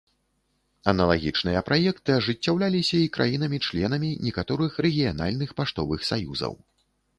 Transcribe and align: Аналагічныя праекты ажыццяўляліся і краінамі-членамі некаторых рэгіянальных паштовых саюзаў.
Аналагічныя 0.91 1.61
праекты 1.67 2.15
ажыццяўляліся 2.21 2.97
і 3.03 3.11
краінамі-членамі 3.19 4.09
некаторых 4.31 4.83
рэгіянальных 4.89 5.49
паштовых 5.63 5.99
саюзаў. 6.13 6.53